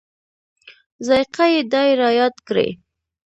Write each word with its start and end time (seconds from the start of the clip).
ذایقه 1.07 1.45
یې 1.53 1.61
دای 1.71 1.89
رایاد 2.01 2.35
کړي. 2.47 2.67